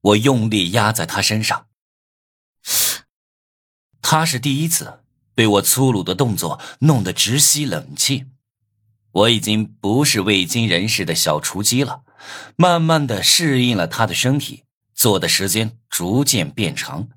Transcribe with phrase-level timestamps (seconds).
[0.00, 1.66] 我用力压在他身上。
[4.00, 5.00] 他是第一次
[5.34, 8.26] 被我粗鲁的动作弄得直吸冷气。
[9.10, 12.02] 我已经不是未经人事的小雏鸡了，
[12.56, 14.64] 慢慢的适应了他的身体，
[14.94, 17.08] 坐的时间逐渐变长。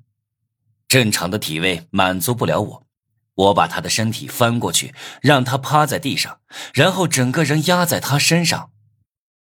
[0.88, 2.86] 正常的体位满足不了我，
[3.34, 6.40] 我把他的身体翻过去，让他趴在地上，
[6.74, 8.72] 然后整个人压在他身上，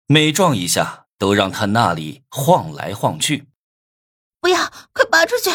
[0.06, 3.48] 每撞一下都让他那里晃来晃去。
[4.40, 5.50] 不要，快拔出去！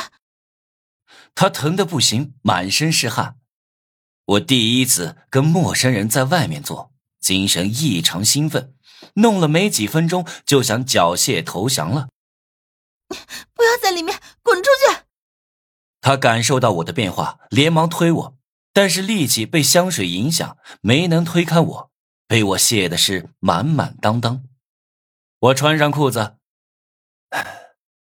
[1.36, 3.38] 他疼得不行，满身是汗。
[4.26, 8.74] 我第一次跟陌生人在外面做，精神异常兴奋，
[9.16, 12.10] 弄了没几分钟就想缴械投降了。
[13.54, 15.04] 不要在里面，滚出去！
[16.02, 18.38] 他感受到我的变化，连忙推我，
[18.74, 21.92] 但是力气被香水影响，没能推开我，
[22.28, 24.44] 被我卸的是满满当当。
[25.42, 26.36] 我穿上裤子，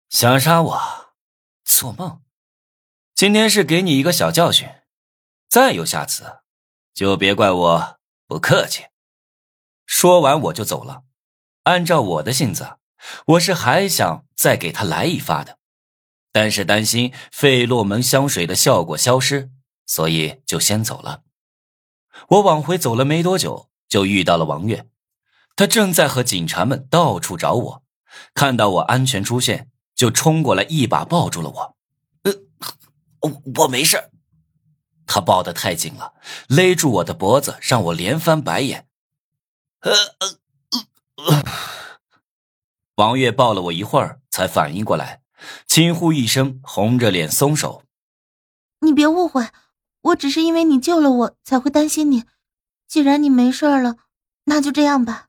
[0.08, 1.14] 想杀我，
[1.64, 2.22] 做梦。
[3.16, 4.68] 今天是给你一个小教训。
[5.48, 6.38] 再有下次，
[6.94, 8.84] 就别怪我不客气。
[9.86, 11.02] 说完我就走了。
[11.64, 12.76] 按照我的性子，
[13.26, 15.58] 我是还想再给他来一发的，
[16.30, 19.50] 但是担心费洛蒙香水的效果消失，
[19.84, 21.24] 所以就先走了。
[22.28, 24.88] 我往回走了没多久，就遇到了王月，
[25.56, 27.82] 他正在和警察们到处找我，
[28.34, 31.76] 看到我安全出现，就冲过来一把抱住了我。
[32.22, 32.32] 呃，
[33.22, 34.10] 我我没事。
[35.06, 36.14] 他抱得太紧了，
[36.48, 38.86] 勒住我的脖子，让我连翻白眼。
[39.80, 40.38] 呃呃
[41.24, 41.44] 呃，
[42.96, 45.22] 王月抱了我一会儿，才反应过来，
[45.66, 47.82] 轻呼一声，红着脸松手。
[48.80, 49.48] 你别误会，
[50.02, 52.24] 我只是因为你救了我，才会担心你。
[52.88, 53.96] 既然你没事了，
[54.44, 55.25] 那就这样吧。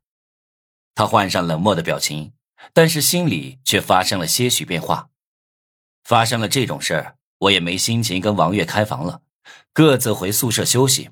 [0.98, 2.34] 他换上冷漠的表情，
[2.74, 5.10] 但是心里却发生了些许变化。
[6.04, 9.22] 发生了这种事儿，我也没心情跟王月开房了。
[9.72, 11.12] 各自回宿舍休息。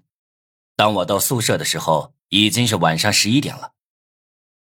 [0.75, 3.73] 当我到宿舍的时候，已经是晚上十一点了。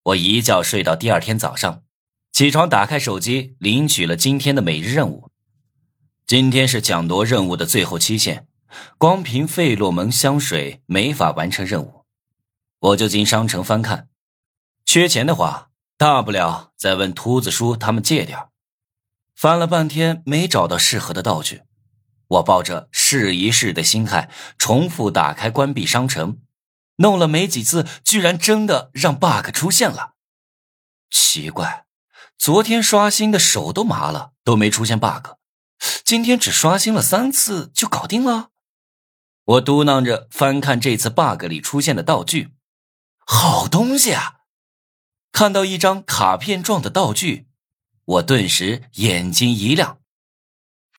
[0.02, 1.84] 我一觉睡到第二天早上，
[2.32, 5.30] 起床打开手机，领取了今天的每日任务。
[6.26, 8.48] 今天是抢夺任务的最后期限，
[8.98, 12.06] 光凭费洛蒙香水没法完成任务。
[12.80, 14.08] 我就进商城翻看，
[14.86, 18.50] 缺钱的话，大不了再问秃子叔他们借点
[19.36, 21.64] 翻了半天，没找到适合的道具。
[22.28, 26.40] 我抱着试一试的心态，重复打开关闭商城，
[26.98, 30.14] 弄了没几次，居然真的让 bug 出现了。
[31.10, 31.86] 奇怪，
[32.38, 35.32] 昨天刷新的手都麻了，都没出现 bug，
[36.06, 38.50] 今天只刷新了三次就搞定了。
[39.44, 42.54] 我嘟囔着翻看这次 bug 里出现的道具，
[43.26, 44.41] 好东西啊！
[45.32, 47.48] 看到一张卡片状的道具，
[48.06, 50.01] 我顿时眼睛一亮。